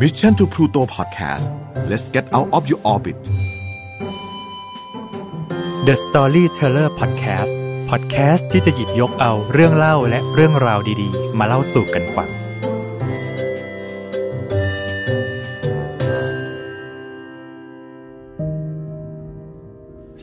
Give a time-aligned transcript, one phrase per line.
[0.00, 1.46] Mission to Pluto Podcast
[1.90, 3.18] let's get out of your orbit
[5.86, 7.54] The Storyteller Podcast
[7.90, 12.30] Podcast ที่จะหยิบยกเอาเรื่องเล่าและเรื่องราวดีๆ มาเล่าสู่กันฟัง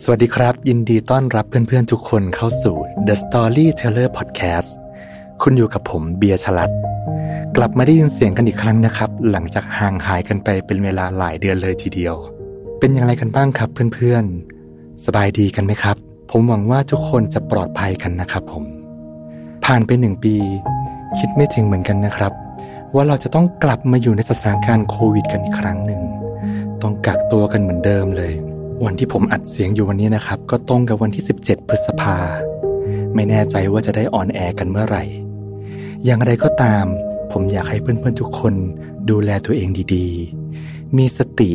[0.02, 2.76] สวัสดีครับ ยินดีต้อนรับเพื่อนๆทุกคนเข้าสู่
[3.08, 4.72] The Storyteller Podcast
[5.42, 6.89] คุณอยู่กับผมเบียร์ชลัด
[7.62, 12.16] กลับมาได้ยินเสียงกันอีกครั้งนะครับ หลังจากห่างหายกันไปเป็นเวลาหลายเดือนเลยทีเดียว
[12.80, 15.98] เป็นอย่างไรกันบ้างครับเพื่อนๆ สบายดีกันไหมครับ
[16.32, 18.66] ผมหวังว่าทุกคนจะปลอดภัยกันนะครับผม
[19.66, 20.36] ผ่านไปหนึ่งปี
[21.18, 22.34] คิดไม่ถึงเหมือนกันนะครับ
[22.96, 26.02] ว่าเราจะต้องกลับมาอยู่ในสถานการณ์โควิดกันอีกครั้งหนึ่ง
[26.82, 28.34] ต้องกักตัวกันเหมือนเดิมเลย
[28.86, 32.18] วันที่ผมอัดเสียงอยู่วันนี้นะครับ ก็ตรงกับวันที่ 17 พฤษภา
[33.16, 35.04] ไม่แน่ใจว่าจะได้ออนแอร์กันเมื่อไหร่
[36.06, 36.88] อย่างไรก็ตาม
[37.42, 38.54] ผมอยากให้เพื่อนๆทุกคน
[39.10, 41.52] ดูแลตัวเองดีๆ มีสติ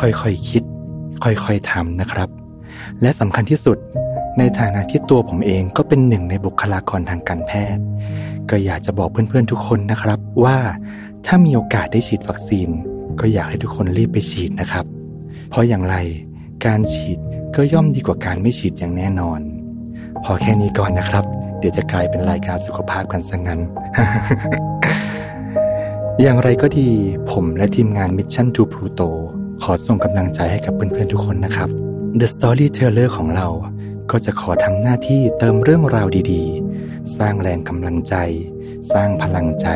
[0.00, 0.62] ค่อยๆคิด
[1.24, 2.28] ค่อยๆทำนะครับ
[3.02, 3.78] และสำคัญที่สุด
[4.38, 7.82] ในฐานะที่ตัวผมเองก็เป็นหนึ่งในบุคลากรทางการแพทย์
[8.50, 10.58] ก็อยากจะบอกเพื่อนๆทุกคนนะครับว่า
[11.26, 12.68] ถ้ามีโอกาสได้ฉีดวัคซีน
[13.20, 14.86] ก็อยากให้ทุกคนรีบไปฉีดนะครับ
[15.48, 15.96] เพราะอย่างไร
[16.66, 17.18] การฉีด
[17.56, 19.40] ก็ย่อมดีกว่าการไม่ฉีดอย่างแน่นอน
[20.24, 21.26] พอแค่นี้ก่อนนะครับ
[21.62, 23.60] เดี๋ยวจะกลายเป็นรายการสุขภาพกันซะงั้น
[26.20, 26.88] อย่างไรก็ดี
[27.30, 29.08] ผมและทีมงาน Mission to Pluto
[29.62, 31.68] ขอส่งกำลังใจให้กับเพื่อนๆทุกคนนะครับ
[32.20, 33.48] The Storyteller ของเรา
[34.10, 38.14] ก็จะขอทำหน้าที่เติมเรื่องราวดีๆ สร้างแรงกำลังใจ
[38.92, 39.68] สร้างพลังใจ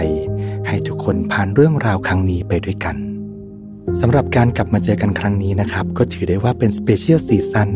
[0.67, 2.97] ให้ทุกคนผ่านเรื่องราวครั้งนี้ไปด้วยกัน
[4.01, 7.71] สำหรับการกลับมาเจอกันครั้งนี้นะครับ ก็ถือได้ว่าเป็น special season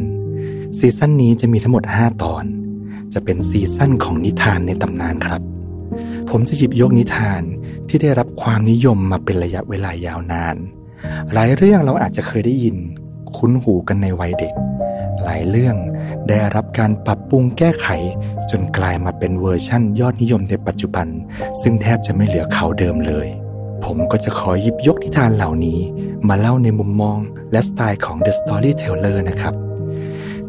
[0.79, 2.45] ซีซั่นนี้จะมีทั้งหมด 5 ตอน
[3.15, 5.41] จะเป็นซีซั่นของนิทานในตำนานครับ
[6.31, 7.43] ผมจะหยิบยกนิทาน
[7.89, 10.57] ที่ได้รับความนิยมมาเป็นระยะเวลายาวนาน
[11.33, 12.77] หลายเรื่องเราอาจจะเคยได้ยิน
[13.37, 14.55] คุ้นหูกันในวัยเด็ก
[15.23, 15.77] หลายเรื่อง
[16.29, 17.87] ได้รับการปรับปรุงแก้ไข
[18.51, 21.07] จนกลายมาเป็นเวอร์ชั่นยอดนิยมในปัจจุบัน
[21.63, 23.29] ซึ่งแทบจะไม่เหลือเขาเดิมเลย
[23.85, 25.79] ผมก็จะขอหยิบยกนิทานเหล่านี้
[26.29, 27.19] มาเล่าในมุมมอง
[27.53, 29.55] และสไตล์ของ The Storyteller นะครับ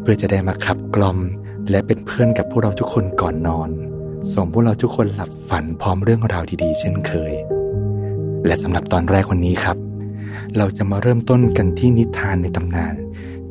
[0.00, 1.18] เพื่อจะได้มาขับกล่อม
[1.70, 3.70] และเป็นเพื่อนกับพวกเราทุกคนก่อนนอน
[4.32, 7.32] ส่งพวกเราทุกคนหลับฝันพร้อมเรื่องราวดีๆ เช่นเคย
[8.46, 9.76] และสำหรับตอนแรกวันนี้ครับ
[10.56, 12.94] เราจะมาเริ่มต้นกันที่นิทานในตำนาน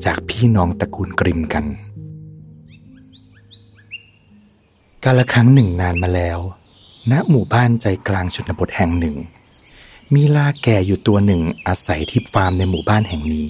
[0.05, 1.65] จากพี่น้องตระกูลกริมกัน
[5.03, 6.39] กาลครั้งหนึ่งนานมาแล้ว
[7.11, 9.15] ณหมู่บ้านใจกลางชนบทแห่งหนึ่ง
[10.13, 13.49] มีลาแก่อยู่ตัวหนึ่งอาศัยที่ฟาร์มในหมู่บ้านแห่งนี้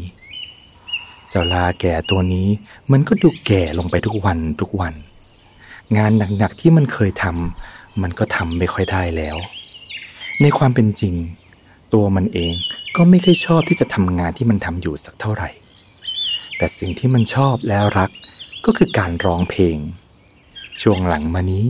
[1.34, 2.48] เจ้าลาแก่ตัวนี้
[2.92, 4.94] มันก็ดูแก่ลงไปทุกวันทุกวัน
[5.98, 9.38] งานหนักๆที่มันเคยทำมันก็ทำไม่ค่อยได้แล้ว
[10.42, 11.16] ในความเป็นจริง
[11.94, 12.54] ตัวมันเอง
[12.96, 15.50] ก็ไม่ค่อยชอบที่จะทำงานที่มันทำอยู่สักเท่าไหร่
[16.58, 18.12] แต่สิ่งที่มันชอบและรัก
[18.66, 19.78] ก็คือการร้องเพลง
[20.82, 21.66] ช่วงหลังมานี้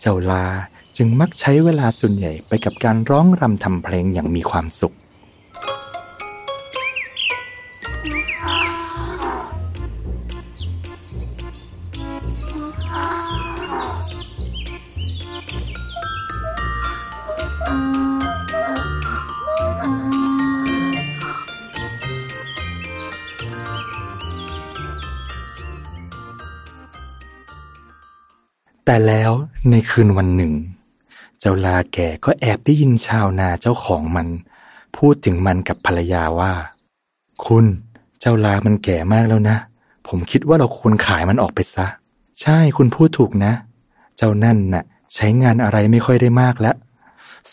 [0.00, 0.46] เจ้าลา
[0.96, 4.94] จึงมักใช้เวลาส่วนใหญ่ไปกับการร้องรำทำเพลงอย่างมีความสุข
[28.92, 29.32] แต่แล้ว
[29.70, 30.52] ในคืนวันหนึ่ง
[31.40, 34.28] เจ้าลาแก่ก็แอบได้ยินชาวนาเจ้าของมัน
[34.96, 36.52] พูดถึงมันกับภรรยาว่า
[37.46, 37.64] คุณ
[38.20, 39.56] เจ้าลามันแก่มากแล้วนะ
[40.08, 41.86] ผมคิดว่าเราควรขายมันออกไปซะ
[42.40, 43.52] ใช่คุณพูดถูกนะ
[44.16, 44.84] เจ้านั่นน่ะ
[45.14, 46.76] ใช้งานอะไรไม่ค่อยได้มากแล้ว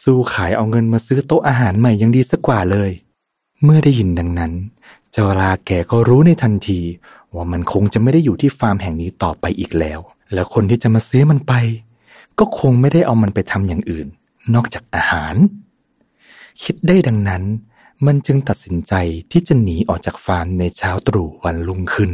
[0.01, 2.91] สู้ขายเอาเงินมาซื้อโต๊ะอาหารใหม่ยังดีสักกว่าเลย
[3.63, 4.51] เมื่อได้ยินดังนั้น
[5.11, 6.79] เจ้าลาแก่ก็รู้ในทันที
[7.33, 10.01] ว่ามันคงจะไม่ได้อยู่ที่ฟาร์มแห่งนี้ต่อไปอีกแล้ว
[10.33, 11.53] แล้วคนที่จะมาซื้อมันไป
[12.39, 14.07] ก็คงไม่ได้เอามันไปทำอย่างอื่น
[14.53, 15.35] นอกจากอาหาร
[16.63, 17.43] คิดได้ดังนั้น
[18.05, 18.93] มันจึงตัดสินใจ
[19.31, 22.11] ที่จะหนีออกจากฟาร์มในเช้าตรู่วันรุ่งขึ้น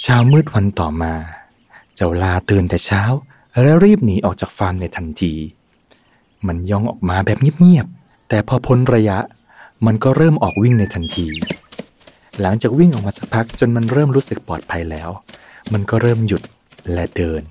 [0.00, 1.14] เช้ามืดวันต่อมา
[1.94, 3.02] เจ้าลาตื่นแต่เช้า
[3.62, 5.34] และรีบหนีออกจากฟาร์มในทันที
[6.46, 9.18] มันย่องออกมาแบบเงียบๆแต่พอพ้นระยะ
[9.86, 11.26] มันก็เริ่มออกวิ่งในทันที
[12.42, 15.10] หลังจากวิ่งออกมาสักพักจนมันเริ่มรู้สึกปลอดภัยแล้ว
[15.72, 16.42] มันก็เริ่มหยุด
[16.92, 17.42] และเดิน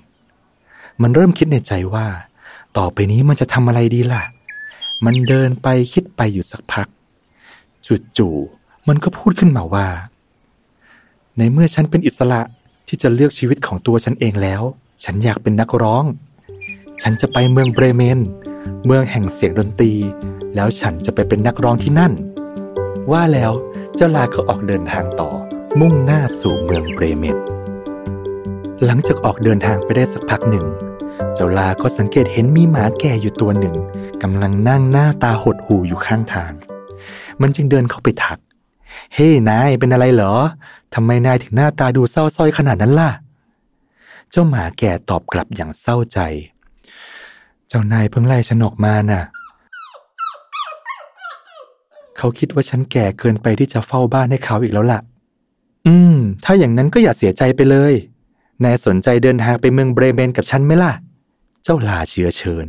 [1.02, 2.06] มันเริ่มคิดในใจว่า
[2.78, 4.22] ต่อไปนี้มันจะทำอะไรดีล่ะ
[5.04, 6.86] มันเดินไปคิดไปอยู่สักพัก
[8.16, 9.86] จู่ๆมันก็พูดขึ้นมาว่า
[11.36, 12.40] ในเมื่อฉันเป็นอิสระ
[12.88, 14.62] ที่จะเลือกชีวิตของตัวฉันเองแล้ว
[15.04, 16.04] ฉันอยากเป็นนักร้อง
[17.02, 18.18] ฉันจะไปเมืองเบรเมน
[18.86, 19.92] เมืองแห่งเสียงดนตรี
[20.54, 22.12] แล้วฉันจะไปเป็นนักร้องที่นั่น
[23.12, 23.52] ว่าแล้ว
[23.98, 25.30] เจ้าลาก็ออกเดินทางต่อ
[25.80, 27.38] มุ่งหน้าสู่เมืองเบรเมน
[28.84, 30.66] หลังจากออกเดินทางไปได้สักพักหนึ่ง
[31.34, 33.74] เจ้าลาก็สังเกตเห็นมีหมาแก่อยู่ตัวหนึ่ง
[34.22, 36.52] กำลังนั่งหน้าตาหดหู่อยู่ข้างทาง
[37.40, 38.38] มันจึงเดินเข้าไปทัก
[39.14, 40.34] เฮ้นายเป็นอะไรเหรอ
[40.94, 43.10] ทำไมนายถึงหน้าตาดูเศร้าส้อยขนาดนั้นล่ะ
[44.30, 46.18] เจ้าหมาแก่ตอบกลับอย่างเศร้าใจ
[47.68, 49.22] เจ้านายเพิ่งไล่ฉันออกมาน่ะ
[52.18, 55.00] เขาคิดว่าฉันแก่เกินไปที่จะเฝ้าบ้านให้เขาอีกแล้วล่ะ
[55.86, 57.92] อืม ถ้าอย่างนั้นก็อย่าเสียใจไปเลย
[58.64, 60.92] นายสนใจเดินทางไปเมืองเบรเมนกับฉันไหมล่ะ
[61.62, 62.66] เจ้าลาเชื้อเชิญ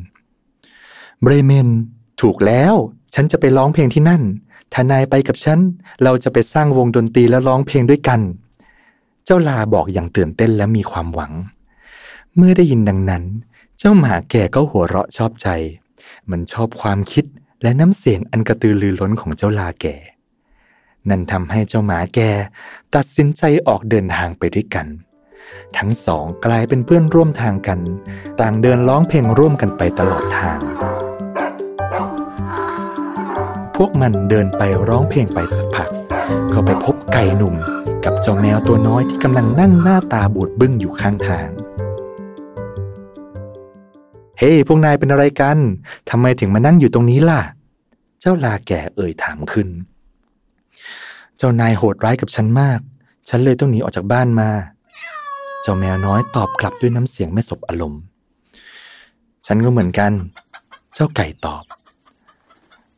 [1.21, 1.67] เบรเมน
[2.21, 2.73] ถูกแล้ว
[3.13, 4.23] ฉันจะไปร้องเพลงที่นั่น
[4.73, 5.59] ถ้านายไปกับฉัน
[6.03, 8.21] เราจะไปสร้างวงดนตรีและร้องเพลงด้วยกัน
[9.25, 11.33] เจ้าลาบอกอย่างตื่นเต้นและมีความหวัง
[12.35, 13.23] เมื่อได้ยินดังนั้น
[13.79, 15.47] เจ้าหมาแก่ก็หัวเราะชอบใจ
[16.29, 17.25] มันชอบความคิด
[17.61, 19.95] และน้ำเสียงอันกระตือรือร้นของเจ้าลาแก่
[21.09, 22.29] นั่นทำให้เจ้าหมาแก่
[22.95, 24.87] ตัดสินใจออกเดินทางไปด้วยกัน
[25.77, 27.79] ทั้งสองกลายเป็นเพื่อนร่วมทางกัน
[28.41, 30.59] ต่างเดินร้องเพลงร่วมกันไปตลอดทาง
[33.75, 35.89] พวกมันเดินไปร้องเพลงไปสักพัก
[36.53, 37.55] ก็ไปพบไก่หนุ่ม
[38.05, 41.47] กับเจ้าแมวตัวน้อยที่กำลังนั่งหน้าตาบูดบึ้งอยู่ข้างทาง
[44.39, 45.57] เฮ้ hey, พวกนายเป็นอะไรกัน
[46.09, 47.41] ทำไมถึงมานั่งอยู่ตรงนี้ล่ะ
[48.19, 49.67] เจ้าลาแก่เอ่ยถามขึ้น
[51.37, 52.79] เจ้านายโหดร้ายกับฉันมาก
[53.29, 54.49] ฉันเลยต้องหนีออกจากบ้านมา
[55.61, 58.01] เจ้าแมวน้อยตอบกลับด้วยน้ำเสียงไม่สบอารมณ์
[59.45, 60.11] ฉันก็เหมือนกัน
[60.93, 61.63] เจ้าไก่ตอบ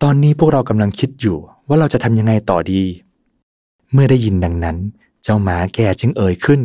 [0.01, 1.37] ตอนนี้พวกเรากำลังคิดอยู่
[1.67, 2.81] ว่าเราจะทำยังไงต่อดี
[3.93, 4.77] เมื่อได้ยินดังนั้น
[5.23, 6.61] เจ้าหมาแก่จึงเอ่ยขึ้น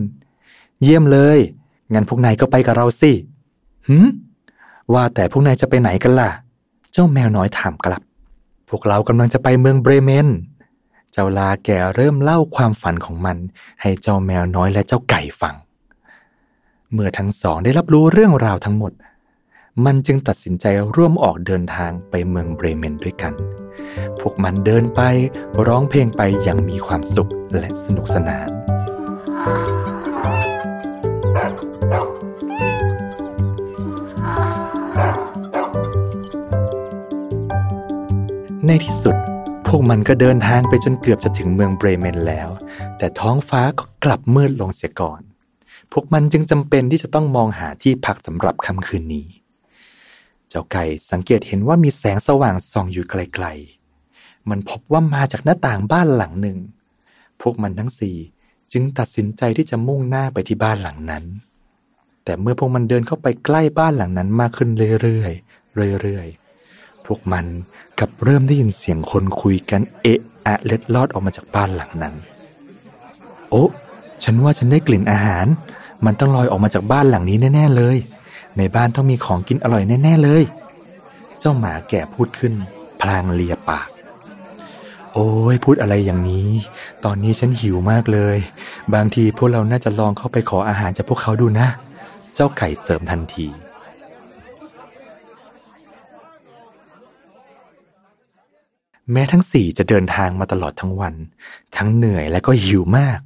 [0.82, 1.38] เยี่ยมเลย
[1.92, 3.12] งั้นพวกนายก็ไปกับเราสิ
[3.88, 4.06] หืม
[4.92, 6.30] ว่าแต่พวกนายจะไปไหนกันล่ะ
[6.92, 8.02] เจ้าแมวน้อยถามกลับ
[8.68, 10.28] พวกเรากำลังจะไปเมืองเบรเมน
[11.12, 13.36] เจ้าลาแก่เริ่มเล่าความฝันของมัน
[13.80, 15.54] ให้เจ้าแมวน้อยและเจ้าไก่ฟัง
[16.92, 18.92] เมื่อทั้งสองได้รับรู้เรื่องราวทั้งหมด
[19.84, 20.66] มันจึงตัดสินใจ
[20.96, 23.32] ร่วมออกเดินทางไปเมืองเบรเมนด้วยกัน
[24.20, 25.00] พวกมันเดินไป
[25.66, 28.48] ร้องเพลงไปอย่างมีความสุขและสนุกสนาน
[38.68, 39.16] ในที่สุด
[39.66, 42.48] พวกมันก็เดินทางไปจนเกือบจะถึงเมืองเบรเมนแล้ว
[42.98, 45.20] แต่ท้องฟ้าก็กลับมืดลงเสียก่อน
[45.92, 49.26] พวกมันจึงจำเป็นที่จะต้องมองหาที่พักสำหรับค่ำคืนนี้
[50.48, 56.58] เจ้าไก่สังเกตเห็นว่ามีแสงสว่างส่องอยู่ไกลๆ มันพบว่ามาจากหน้าต่างบ้านหลังหนึ่ง
[57.40, 58.16] พวกมันทั้งสี่
[58.72, 61.24] จึงตัดสินใจที่จะมุ่งหน้าไปที่บ้านหลังนั้น
[62.24, 64.70] แต่เมื่อพวกมันเดินเข้าไปใกล้บ้านหลังนั้นมากขึ้น
[65.02, 66.43] เรื่อยๆเรื่อยๆ
[67.06, 67.46] พวกมัน
[68.00, 72.14] กับเริ่มได้ยินเสียงคนคุยกันเอะอะเล็ดลอดออกมาจากบ้านหลังนั้น
[73.50, 73.64] โอ้
[74.24, 75.46] ฉันว่าฉันได้กลิ่นอาหาร
[76.04, 77.96] มันต้องลอยออกมาจากบ้านหลังนี้แน่ ๆ เลย
[78.58, 80.42] ในบ้านต้องมีของกินอร่อยแน่ ๆ เลย
[81.38, 82.52] เจ้าหมาแก่พูดขึ้น
[83.00, 83.88] พลางเลียปาก
[85.12, 86.50] โอ้ยพูดอะไรอย่างนี้
[87.04, 88.36] ตอนนี้ฉันหิวมากเลย
[88.94, 91.68] บางทีพวกเราน่าจะลองเข้าไปขออาหารจากพวกเขาดูนะ
[92.34, 93.46] เจ้าไก่เสริมทันที
[99.12, 101.14] แม้ทั้งสี่จะเดินทางมาตลอดทั้งวัน
[101.76, 103.18] ทั้งเหนื่อยและก็หิวมาก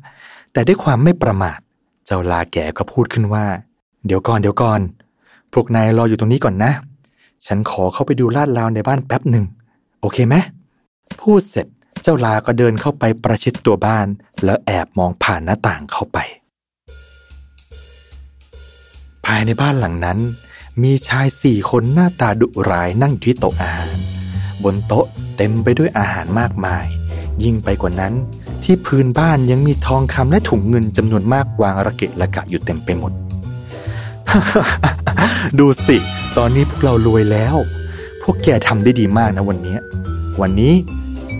[0.53, 1.59] แต่ด้วยความไม่ประมาท
[2.07, 3.47] เจ้าลาแก่ก็พูดขึ้นว่า
[4.07, 4.81] เดี๋ยวก่อนเดี๋ยวก่อน
[5.53, 6.73] พวกนายรออยู่ตรงนี้ก่อนนะ
[7.47, 9.45] ฉันขอเข้าไปดูลาดราวในบ้านแป๊บหนึ่ง
[10.01, 10.35] โอเคไหม
[11.21, 11.67] พูดเสร็จ
[12.03, 14.07] เจ้าลาก็เดินเข้าไปประชิดตัวบ้าน
[14.45, 16.19] แล้วแอบมองผ่านหน้าต่างเข้าไป
[19.25, 20.19] ภายในบ้านหลังนั้น
[20.83, 24.18] มีชายสี่คนหน้าตาดุร้ายนั่งอยู่ที่โต๊ะอาหาร
[24.65, 26.85] บนโต๊ะเต็มไปด้วยอาหารมากมาย
[27.43, 28.15] ยิ่งไปกว่านั้น
[28.65, 33.13] ที่พื้นบ้านยังมีทองคำและถุงเงินจำนวนมากวางระเกะระกะอยู่เต็มไปหมด
[35.59, 35.97] ดูสิ
[36.37, 37.57] ตอนนี้พวกเรารวยแล้ว
[38.23, 39.77] พวกแกทำได้ดีมากนะวันนี้
[40.41, 40.75] วันนี้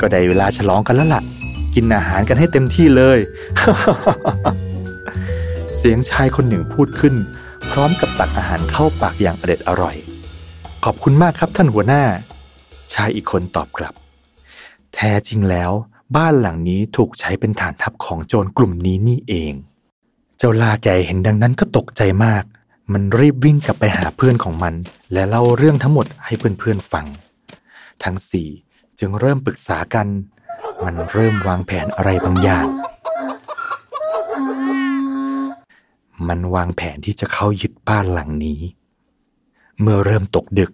[0.01, 1.23] ก็ได้เวลาฉลองกันแล้วล่ะ
[1.75, 3.19] กินอาหารกันให้เต็มที่เลย
[5.77, 7.15] เสียงชายคนหนึ่งพูดขึ้น
[7.71, 9.97] พร้อมกับตักอาหารเข้าปากอย่างอเด็ดอร่อย
[10.85, 12.03] ขอบคุณมากครับท่านหัวหน้า
[12.95, 13.95] ชายอีกคนตอบกลับ
[14.95, 15.73] แท้จริงแล้ว
[16.17, 19.53] บ้านหลังนี้ถูกใช้เป็นฐานทัพของโจรกลุ่มนี้นี่เอง
[20.39, 22.45] เจ้าลาแกเห็นดังนั้นก็ตกใจมาก
[22.93, 24.75] มันรีบวิ่งกลับไปหาเพื่อนของมัน
[25.13, 27.07] และเล่าเรื่องทั้งหมดให้เพื่อนๆฟัง
[28.05, 28.49] ทั้งสี่
[28.99, 30.07] จึงเริ่มปรึกษากัน
[30.85, 32.67] มันเริ่มวางแผนอะไรบางอย่าง
[36.29, 38.61] มันวางแผนที่จะเข้ายึดบ้านหลังนี้
[39.81, 40.71] เมื่อเริ่มตกดึก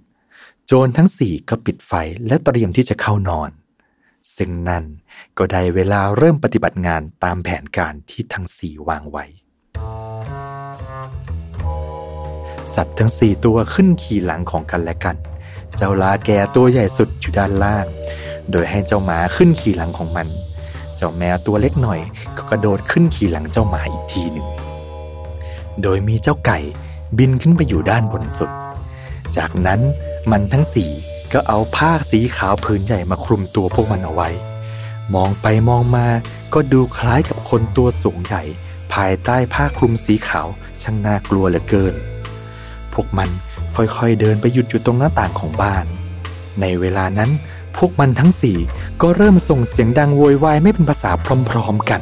[0.67, 1.93] โจรทั้งสี่ก็ปิดไฟ
[2.27, 3.51] และเตรียมที่จะเข้านอน
[4.37, 4.85] ซึ่งนั่น
[5.39, 9.25] ก็ได้เวลาเริ่มปฏิบัติงานตามแผนการที่ทั้งสี่วางไว้
[12.75, 15.17] สัตว์ทั้งสี่ตัวขึ้นขี่หลังของกันและกัน
[15.77, 17.87] เจ้าลาแกตัวใหญ่สุดอยู่ด้านล่าง
[18.51, 20.29] โดยให้เจ้าหมาขึ้นขี่หลังของมัน
[20.97, 22.01] เจ้าแมวตัวเล็กหน่อย
[22.37, 24.49] ก็กระโดดขึ้นขี่หลังเจ้าหมาอีกทีหนึ่ง
[25.83, 26.59] โดยมีเจ้าไก่
[27.19, 28.51] บินขึ้นไปอยู่ด้านบนสุด
[29.37, 29.81] จากนั้น
[30.31, 30.91] มันทั้งสี่
[31.33, 34.29] ก็เอาผ้าสีขาวผืนใหญ่มาคลุมตัวพวกมันเอาไว้
[35.15, 36.07] มองไปมองมา
[36.55, 38.43] ก็ดูคล้ายกับคนตัวสูงใหญ่
[38.93, 40.49] ภายใต้ผ้าคลุมสีขาว
[40.83, 41.95] ช่างน่ากลัวเหลือเกิน
[42.93, 43.31] พวกมัน
[43.75, 45.85] ค่อยๆเดินไปหยุดอยู่ตรงหน้าต่างของบ้าน
[46.61, 47.31] ในเวลานั้น
[47.77, 48.59] พวกมันทั้งสี่
[49.03, 51.11] ก็เริ่มส่งเสียงดังโวยวายไม่เป็นภาษา
[51.51, 52.01] พร้อมๆกัน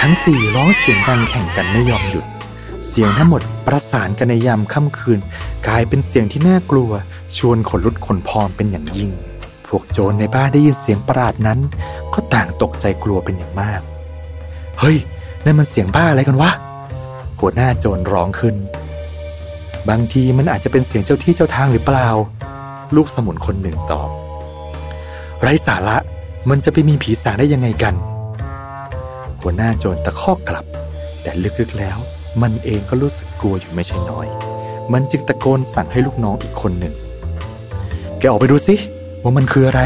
[0.00, 2.26] ทั้งสี่ร้องเสียงดังแข่งกันไม่ยอมหยุด
[2.86, 5.20] เสียงทั้งหมดประสานกันในยามค่ำคืน
[5.66, 6.90] กลายเป็นเสียงที่น่ากลัว
[7.36, 9.10] ชวนขนลุกขนพองเป็นอย่างยิ่ง
[9.66, 11.58] พวกโจรในบ้านได้ยินเสียงประหลาดนั้น
[12.12, 13.80] ก็ต่างตกใจกลัวเป็นอย่างมาก
[14.80, 14.96] เฮ้ย
[15.44, 16.50] นั่นมันเสียงบ้าอะไรกันวะ
[17.40, 18.56] หัวหน้าโจรร้องขึ้น
[19.88, 22.08] บางทีมันอาจจะเป็นเสียงเจ้าที่เจ้าทางหรือเปล่า
[22.96, 24.08] ลูกสมุนคนหนึ่งตอบ
[25.40, 25.96] ไร้สาระ
[26.50, 27.94] มันจะไปมีผีสางได้ยังไงกัน
[29.40, 30.64] หัวหน้าโจรตะคอกกลับ
[31.22, 31.98] แต่ลึกๆแล้ว
[32.42, 34.26] มันเองก็รู้สึกกลัวอยู่ไม่ใช่น้อย
[34.92, 36.94] มันจึงตะโกนสั่งให้ลูกน้องอีกคนหนึ่ง
[38.18, 38.74] แกออกไปดูสิ
[39.22, 39.82] ว่ามันคืออะไร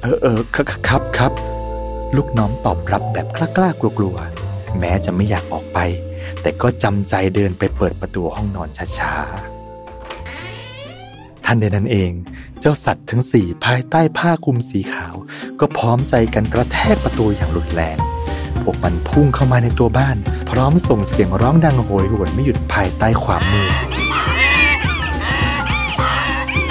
[0.00, 1.32] เออเออครับครับครับ
[2.16, 5.78] ลูกน้องตอบรับแบบกล้าๆกลัวๆ แม้จะไม่อยากออกไป
[6.40, 8.68] แต่ก็จำใจเดินไปเปิดประตูห้องนอน
[8.98, 12.12] ช้าๆท่านใดนั้นเอง
[12.60, 15.14] เจ้าสัตว์ทั้งสี่ภายใต้ผ้าคลุมสีขาว
[15.60, 17.96] ก็พร้อมใจกันกระแทกประตูอย่างรุนแรง
[18.66, 20.16] พวกมันพุ่งเข้ามาในตัวบ้าน
[20.50, 23.74] พร้อมส่งเสียงร้องดังโหยหวนไม่หยุดภายใต้ความมืด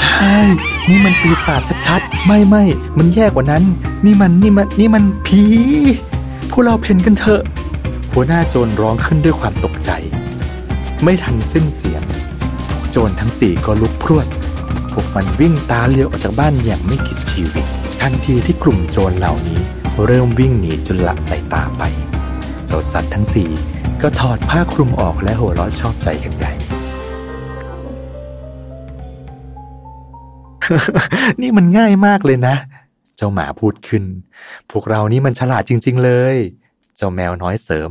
[0.04, 0.38] ใช่
[0.90, 2.64] นี่มันปีศาจชัดๆ ไม่ไม่
[2.98, 3.64] มันแย่กว่านั้น
[4.06, 5.42] นี่มันนี่มันนี่มันผี
[6.52, 7.42] พวกเราเพ่นกันเถอะ
[8.14, 9.90] หัวหน้าโจรร้องขึ้นด้วยความตกใจ
[11.04, 12.04] ไม่ทันสิ้นเสียง
[12.92, 14.28] โจรทั้งสี่ก็ลุกพรวด
[14.92, 17.66] พวกมันวิ่งตาเลียวออกจากบ้านอย่างไม่คิดชีวิต
[18.02, 19.62] ทันทีที่กลุ่มโจรเหล่านี้
[20.04, 21.84] เริ่มวิ่งหนีจนละสายตาไป
[22.68, 23.50] เจ้าสัตว์ทั้งสี่
[24.02, 26.54] ก็ถอดผ้าคลุมออกและหัวเราะชอบใจกันใหญ่
[31.42, 32.56] นี่มันง่ายมากเลยนะ
[33.18, 34.04] เจ้าหมาพูดขึ้น
[34.72, 36.36] พวกเรานี่มันฉลาดจริง ๆ เลย
[36.96, 37.90] เจ้าแมวน้อยเสริม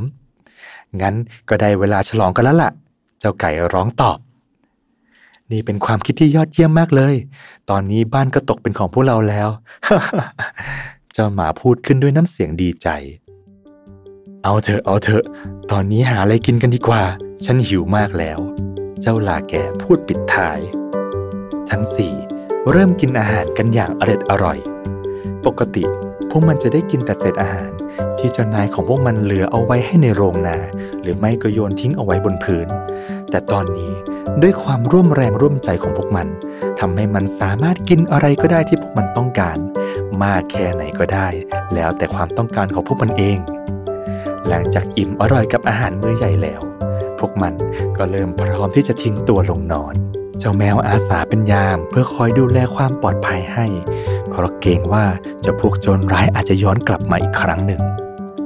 [1.01, 1.15] งั้น
[1.49, 2.71] ก็ได้เวลาฉลองกันแล้วล่ะ
[3.19, 4.17] เจ้าไก่ร้องตอบ
[5.51, 7.15] นี่เป็นความคิดที่ยอดเยี่ยมมากเลย
[7.69, 9.49] ตอนนี้บ้านก็ตกเป็นของพวกเราแล้ว
[11.17, 12.87] เจ้าหมาพูดขึ้นด้วยน้ำเสียงดีใจ
[14.43, 15.23] เอาเถอะเอาเถอะ
[15.71, 17.03] ตอนนี้หาอะไรกินกันดีกว่า
[17.45, 18.39] ฉันหิวมากแล้ว
[19.01, 20.59] เจ้าลาแก่พูดปิดท้าย
[21.69, 22.13] ทั้งสี่
[22.71, 24.57] เริ่มกินอาหารกันอย่างอร็ดอร่อย
[25.45, 25.83] ปกติ
[26.29, 27.71] พวกมันจะได้กินแต่เศษอาหาร
[28.17, 30.57] ที่เจ้านายของพวกมันเหลือเอาไว้ให้ในโรงนา
[31.01, 32.67] หรือไม่ก็โยนทิ้งเอาไว้บนพื้น
[33.29, 33.91] แต่ตอนนี้
[34.41, 36.27] ด้วยความร่วมแรงร่วมใจของพวกมัน
[36.79, 39.57] ทำให้มันสามารถกินอะไรก็ได้ที่พวกมันต้องการ
[40.23, 41.27] มากแค่ไหนก็ได้
[41.73, 43.37] แล้วแต่ความต้องการของพวกมันเอง
[44.47, 46.61] หลังจากอิ่มอร่อยกับอาหารมื้อใหญ่แล้ว
[47.19, 47.53] พวกมัน
[47.97, 49.93] ก็เริ่มพร้อมที่จะทิ้งตัวลงนอน
[50.39, 53.65] เจ้าแมวอาสาเป็นยาม เพื่อคอยดูแลความปลอดภัยให้
[54.29, 55.05] เพราะเกรงว่า
[55.41, 57.81] เจ้าพวกโจรร้ายอาจจะย้อนกลับมาอีกครั้งหนึ่ง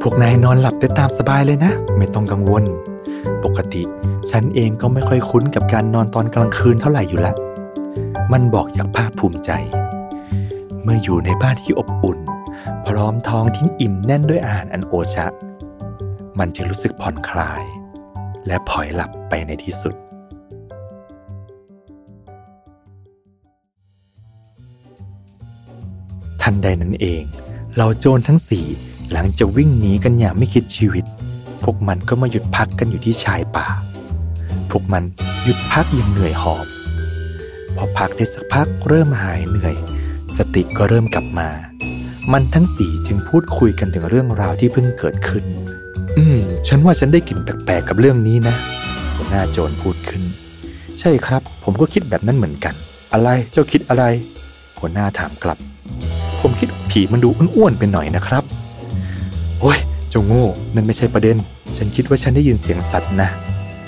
[0.01, 2.63] พวกนายนอนหลับได้ตามสบายเลยนะ ไม่ต้องกังวล
[3.46, 3.84] ปกติ
[4.29, 7.34] ฉันเองก็ไม่ค่อยคุ้นกับการนอนตอนกลางคืนเท่าไหร่อยู่ละ
[8.31, 9.51] มันบอกอย่างภาคภูมิใจ
[10.84, 12.19] เมื่ออยู่ในบ้านที่อบอุ่น
[12.88, 15.25] พร้อมท้องที่อิ่มแน่นด้วยอาหารอันโอชะ
[16.39, 17.63] มันจะรู้สึกผ่อนคลาย
[18.48, 19.96] และพลอยหลับไปในที่สุด
[26.41, 27.24] ทันใดนั้นเอง
[27.77, 28.65] เราโจรทั้งสี่
[29.12, 31.05] หลังจากวิ่งหนีกันอย่างไม่คิดชีวิต
[31.63, 33.68] พวกมันก็มาหยุดพักกันอยู่ที่ชายป่า
[34.72, 35.04] พวกมัน
[35.44, 36.66] หยุดพักอย่างเหนื่อยหอบ
[37.75, 39.75] พอพักได้สักพักเริ่มหายเหนื่อย
[40.38, 41.50] สติก็เริ่มกลับมา
[42.34, 45.46] มันทั้งสี่จึงพูดคุยกันถึงเรื่องราวที่เพิ่งเกิดขึ้น
[46.18, 48.56] อืม ฉันว่าฉันได้กลิ่นแปลกๆกับเรื่องนี้นะ
[49.16, 50.24] หัวหน้าโจรพูดขึ้น
[51.00, 52.74] ใช่ครับ ผมก็คิดแบบนั้นเหมือนกัน
[53.13, 54.04] อะไรเจ้าคิดอะไร
[54.80, 55.58] หัวหน้าถามกลับ
[56.42, 58.44] ผมคิดผีมันดูอ้วนๆไปหน่อยนะครับ
[60.10, 61.38] เจ้าโง่นั่นไม่ใช่ประเด็น
[61.78, 63.30] ฉันคิดว่าฉันได้ยินเสียงสัตว์นะ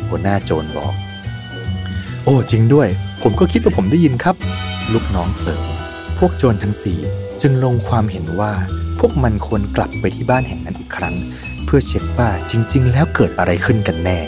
[0.10, 0.94] หัวหน้าโจรบอก
[2.24, 2.88] โอ้จริงด้วย
[3.22, 4.36] ผมก็คิดว่าผมได้ยินครับ
[4.94, 5.64] ลูกน้องเสริม
[6.18, 6.98] พวกโจรทั้งสี่
[7.42, 8.52] จึงลงความเห็นว่า
[9.00, 11.16] พวกมันควรกลับไปที่บ้านแห่งนั้นอีกครั้ง
[11.66, 14.20] เพื่อเช็คว่าจริง ๆ แล้วเกิดอะไรขึ้นกันแน่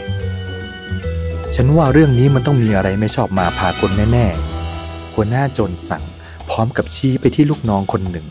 [1.56, 6.04] ฉันว่าเรื่องนี้มันต้องมีอะไรไม่ชอบมาพากลแน่ๆหัวหน้าโจรสั่ง
[6.50, 8.26] พร้อมกับชี้ไปที่ลูกน้องคนหนึ่ง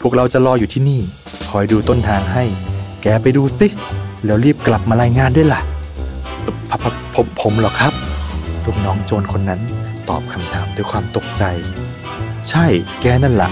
[0.00, 1.00] พวกเราจะรออยู่ที่นี่
[1.50, 2.44] คอยดูต้นทางให้
[3.02, 3.66] แกไปดูสิ
[4.24, 5.60] แล้วรีบกลับมารายงานด้วยล่ะ
[6.70, 7.92] พพผมผมเหรอครับ
[8.64, 9.60] ลูกน้องโจรคนนั้น
[10.08, 11.42] ตอบคำถามด้วยความตกใจ
[12.48, 12.66] ใช่
[13.00, 13.50] แกนั่นละ่ะ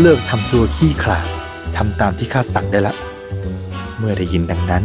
[0.00, 1.26] เลิกทำตัวขี้ขลาด
[1.76, 2.94] ทำตามที่ข้าสั่งได้ละ
[3.98, 4.84] เมื่อได้ยินดังนั้น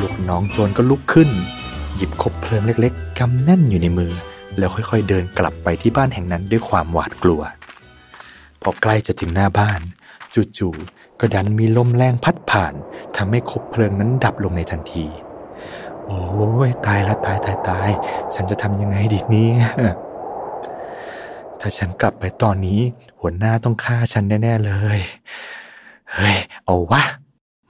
[0.00, 1.28] ลูกน้องโจรก็ลุกขึ้น
[1.94, 4.12] หยิบคบเพลิงเล็กๆกำแน่นอยู่ในมือ
[4.58, 7.42] แล้วค่อยๆเดินกลับไปที่บ้านแห่งนั้นด้วยความหวาดกลัว
[8.62, 9.80] พอใกล้จะถึงหน้าบ้าน
[10.58, 12.74] จู่ๆ ก็ดันมีลมแรงพัดผ่าน
[13.16, 15.06] ทำให้คบเพลิงนั้นดับลงในทันที
[16.06, 16.20] โอ้
[16.68, 17.90] ยตายละตายตายตาย
[18.34, 19.50] ฉันจะทำยังไงดีนี่
[21.60, 22.80] ถ้าฉันกลับไปตอนนี้
[23.20, 24.98] หัวหน้าต้องฆ่าฉันแน่ ๆ เลย
[26.14, 27.02] เฮ้ย เอาวะ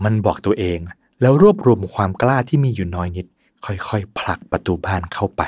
[0.04, 0.78] มันบอกตัวเอง
[1.20, 3.26] แล้วรวบรวมความกล้าที่มีอยู่น้อยนิด
[3.64, 5.42] ค่อยๆผลักประตูบ้านเข้าไป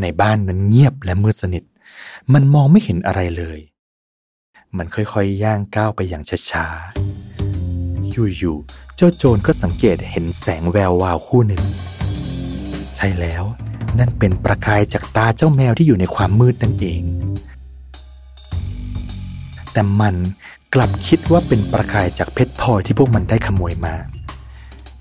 [0.00, 1.64] ในบ้านนั้นเงียบและมืดสนิท
[2.32, 3.58] มันมองไม่เห็นอะไรเลย
[4.76, 11.62] มันค่อยๆย่างก้าวไปอย่างช้าๆ อยู่ๆ เจ้าโจรก็สังเกตเห็นแสงแวววาวคู่หนึ่ง
[12.96, 13.44] ใช่แล้ว
[13.98, 17.02] นั่นเป็นประกายจากตาเจ้าแมวที่อยู่ในความมืดนั่นเอง
[19.72, 20.14] แต่มัน
[20.74, 23.94] กลับคิดว่าเป็นประกายจากเพชรพลอยที่พวกมันได้ขโมยมา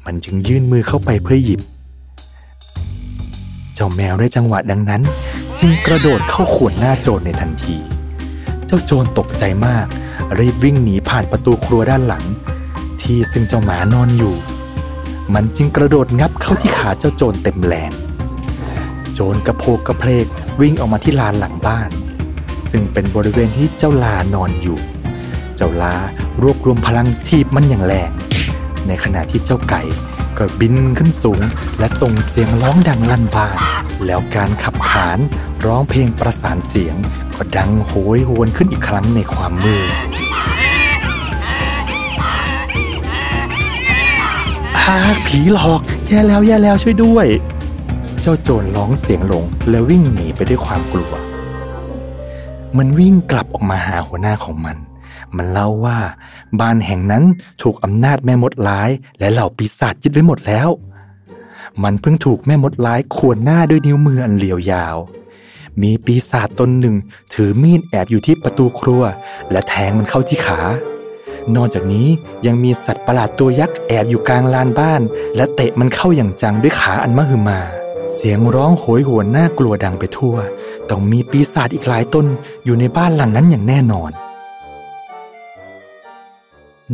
[0.05, 1.61] มันจึงยื่นมือเข้าไปเพื่อหยิบ
[3.75, 5.01] เจ้าแมวได้จังหวะดังนั้น
[5.59, 7.77] จึงกระโดดเข้าขวนหน้าโจรในทันที
[8.67, 9.87] เจ้าโจรตกใจมาก
[10.39, 12.25] รีบวิ่งหนีผ่านประตูครัวด้านหลัง
[13.01, 14.35] ที่ซึ่งเจ้าหมานอนอยู่
[15.33, 17.91] มันจึงกระโดดงับเข้าที่ขาเจ้าโจรเต็มแรง
[19.13, 20.25] โจรกระโพกกระเพลก
[20.61, 21.89] วิ่งออกมาที่ลานหลังบ้าน
[22.69, 24.79] ซึ่งเป็นบริเวณที่เจ้าลานอนอยู่
[25.55, 25.95] เจ้าลา
[26.41, 28.11] รวบรวมพลังทีบมันอย่างแรง
[28.87, 29.81] ในขณะที่เจ้าไก่
[30.37, 31.41] ก็บินขึ้นสูง
[31.79, 33.57] และส่งเสียงร้องดังลั่นบ้าน
[34.05, 35.19] แล้วการขับขาน
[35.65, 36.95] ร้องเพลงประสานเสียง
[37.37, 39.91] ก็ดังโหยหวนขึ้นอีกครั้งในความมืด
[44.83, 47.27] ฮาผีหลอก แย่แล้วแย่แล้วช่วยด้วย
[48.21, 51.13] เจ้าโจรร้องเสียงหลง แล้ววิ่งหนีไปด้วยความกลัว
[52.77, 54.77] มันวิ่งกลับออกมาหาหัวหน้าของมัน
[55.35, 55.97] มันเล่าว่า
[56.59, 57.23] บ้านแห่งนั้น
[57.61, 60.69] ถูกอำนาจแม่มดร้าย และเหล่าปีศาจยึดไว้หมดแล้ว
[61.83, 64.95] มันเพิ่งถูกแม่มดร้ายข่วนหน้าด้วยนิ้วมืออันเหลียวยาว
[65.81, 66.95] มีปีศาจตนหนึ่ง
[67.33, 69.01] ถือมีดแอบอยู่ที่ประตูครัว
[69.51, 70.59] และแทงมันเข้าที่ขา
[71.55, 72.07] นอกจากนี้
[72.45, 75.01] ยังมีสัตว์ประหลาดตัวยักษ์แอบอยู่กลางลานบ้าน
[75.35, 77.59] และเตะมันเข้าอย่างจังด้วยขาอันมหึมา
[78.13, 80.35] เสียงร้องโหยหวนน่ากลัวดังไปทั่ว
[80.89, 82.25] ต้องมีปีศาจอีกหลายตน
[82.65, 84.11] อยู่ในบ้านหลังนั้นอย่างแน่นอน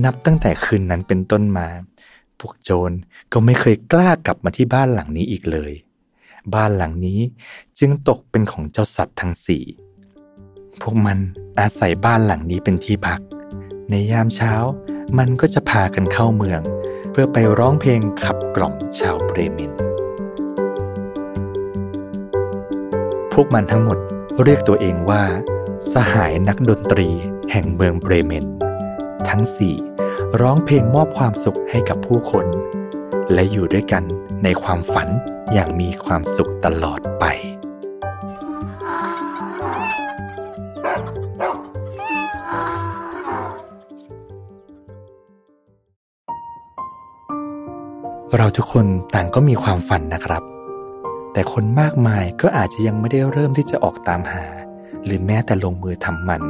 [0.03, 1.67] นับตั้งแต่คืนนั้นเป็นต้นมา
[2.39, 2.91] พวกโจร
[3.31, 5.73] ก็ไม่เคยกล้ากลับมาที่บ้านหลังนี้อีกเลย
[6.53, 7.19] บ้านหลังนี้
[7.79, 9.63] จึงตกเป็นของเจ้าสัตว์ทั้งสี่
[10.81, 11.19] พวกมัน
[11.59, 13.19] อาศัยบ้านหลังนี้เป็นที่พัก
[13.89, 14.53] ในยามเช้า
[15.17, 16.61] มันก็จะพากันเข้าเมือง
[17.11, 19.71] เพื่อไปร้องเพลงขับกล่อมชาวเบรเมน
[23.33, 23.97] พวกมันทั้งหมด
[24.43, 25.23] เรียกตัวเองว่า
[25.93, 27.09] สหายนักดนตรี
[27.51, 28.45] แห่งเมืองเบรเมน
[29.29, 29.75] ทั้งสี่
[30.41, 32.45] ร้องเพลงมอบความสุขให้กับผู้คน
[33.33, 34.03] และอยู่ด้วยกัน
[34.43, 35.07] ในความฝัน
[35.53, 37.25] อย่างมีความสุขตลอดไป
[48.37, 48.85] เราทุกคน
[49.15, 50.43] ต่างก็มีความฝันนะครับ
[51.33, 54.45] แต่คนมากมายก็อาจจะยังไม่ได้เริ่มที่จะออกตามหา
[55.05, 56.43] หรือแม้แต่ลงมือทำมัน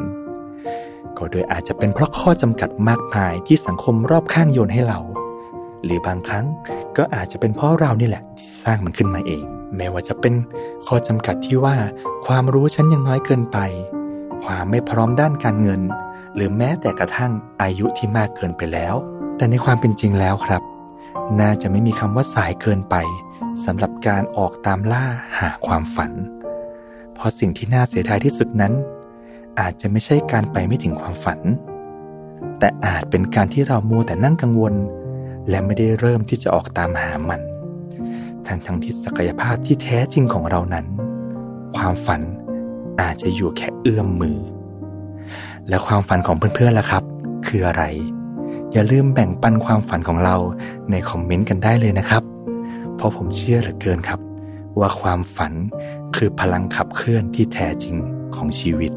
[1.18, 5.00] ก็โดยอาจจะเป็นเพราะข้อจำกัดมากมายที่สังคมรอบข้างโยนให้เรา
[5.84, 6.46] หรือบางครั้ง
[6.98, 9.44] ก็อาจจะเป็นเพราะเรานี่แหละที่สร้างมันขึ้นมาเอง
[9.78, 10.34] แม้ว่าจะเป็น
[10.86, 11.76] ข้อจำกัดที่ว่า
[12.26, 13.58] ความรู้ฉันยังน้อยเกินไป
[14.44, 15.82] ความไม่พร้อมด้านการเงิน
[16.36, 18.96] หรือแม้แต่กระทั่งอายุที่มากเกินไปแล้ว
[19.38, 20.62] แต่ในความเป็นจริงแล้วครับ
[21.40, 22.96] น่าจะไม่มีคำว่าสายเกินไป
[23.66, 25.06] สำหรับการออกตามล่า
[25.40, 26.12] หาความฝัน
[27.14, 28.74] เพราะสิ่งที่น่าเสียดายที่สุดนั้น
[29.60, 31.40] อาจจะไม่ใช่การไปไม่ถึงความฝัน
[32.60, 34.74] แต่อาจเป็นการที่เรามัวแต่นั่งกังวล
[35.50, 37.42] และไม่ได้เริ่มที่จะออกตามหามัน
[38.48, 40.86] ทั้งทั้งที่ศักยภาพที่แท้จริงของเรานั้น
[41.78, 42.22] ความฝัน
[43.02, 44.38] อาจจะอยู่แค่เอื้อมมือ
[45.70, 47.04] และความฝันของเพื่อนๆล่ะครับ
[47.48, 47.84] คืออะไร
[48.72, 50.36] อย่าลืมแบ่งปันความฝันของเรา
[50.92, 52.24] ในคอมเมนต์กันได้เลยนะครับ
[52.96, 54.20] เพราะผมเชื่อเหลือเกินครับ
[54.80, 55.54] ว่าความฝัน
[56.16, 57.96] คือพลังขับเคลื่อนที่แท้จริง
[58.36, 58.92] ของชีวิต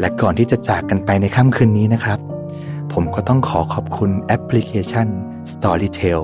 [0.00, 2.18] และก่อนที่จะจากกันไปในค่ำคืนนี้นะครับ
[2.92, 5.08] ผมก็ต้องขอขอบคุณแอปพลิเคชัน
[5.52, 6.20] Storytel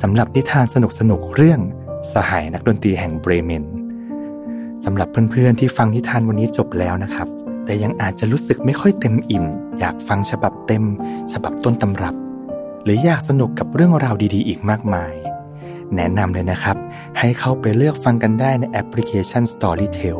[0.00, 0.76] สำหรับนิทานส
[1.10, 1.60] นุกๆเรื่อง
[2.12, 3.64] สหายนักดนตรีแห่งเบรเมน
[4.84, 7.28] สำหรับเพื่อนๆที่ฟังนิทานวันนี้จบแล้วนะครับ
[7.64, 9.44] แต่ยังอาจจะรู้สึกไม่ค่อยเต็มอิ่ม
[9.78, 10.84] อยากฟังฉบับเต็ม
[11.32, 12.14] ฉบับต้นตำรับ
[12.84, 15.12] หรืออยากสนุกกับเรื่องราวดีๆ อีกมากมาย
[15.96, 16.76] แนะนำเลยนะครับ
[17.18, 20.18] ให้เข้าไปเลือกฟังกันได้ในแอปพลิเคชัน Storytel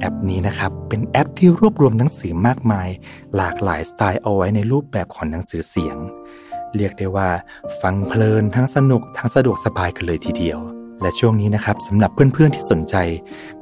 [0.00, 2.88] แอปนี้นะครับ เป็นแอปที่รวบรวมหนังสือมากมาย
[3.36, 5.96] หลากหลายสไตล์เอาไว้ในรูปแบบของหนังสือเสียง
[6.76, 7.28] เรียกได้ว่า
[7.82, 10.58] ฟังเพลินทั้งสนุกทั้งสะดวกสบายกันเลยทีเดียว
[11.02, 12.96] และช่วงนี้นะครับสำหรับเพื่อนๆที่สนใจ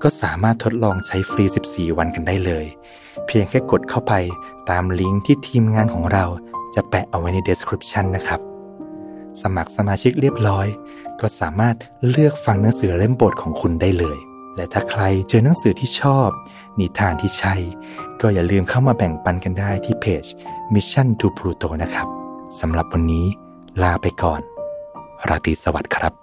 [0.03, 2.67] ก็สามารถทดลองใช้ฟรี 14 วันกันได้เลย
[3.27, 4.15] เพียงแค่กดเข้าไป
[4.71, 6.25] ตามลิงก์ที่ทีมงานของเรา
[6.75, 8.41] จะแปะเอาไว้ใน description นะครับ
[9.43, 10.67] สมัครสมาชิกเรียบร้อย
[11.21, 11.77] ก็สามารถ
[12.09, 14.19] เลือกฟังหนังสือเล่มโปรดของคุณได้เลย
[14.57, 16.29] และถ้าใครเจอหนังสือที่ชอบ
[16.79, 17.55] นิทานที่ใช่
[18.21, 20.25] ก็อย่าลืมเข้ามาแบ่งปันกันได้ที่เพจ
[20.75, 22.22] Mission to Pluto นะครับ
[22.61, 23.27] สำหรับวันนี้
[23.83, 24.41] ลาไปก่อน
[25.29, 26.22] ราตรีสวัสดิ์ครับ